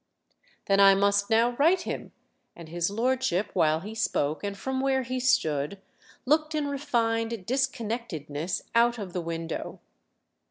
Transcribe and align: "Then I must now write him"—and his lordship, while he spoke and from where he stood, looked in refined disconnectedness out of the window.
"Then 0.65 0.79
I 0.79 0.95
must 0.95 1.29
now 1.29 1.51
write 1.57 1.81
him"—and 1.81 2.69
his 2.69 2.89
lordship, 2.89 3.51
while 3.53 3.81
he 3.81 3.93
spoke 3.93 4.43
and 4.43 4.57
from 4.57 4.81
where 4.81 5.03
he 5.03 5.19
stood, 5.19 5.79
looked 6.25 6.55
in 6.55 6.65
refined 6.67 7.45
disconnectedness 7.45 8.63
out 8.73 8.97
of 8.97 9.13
the 9.13 9.21
window. 9.21 9.79